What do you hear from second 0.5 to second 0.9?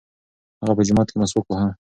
هغه په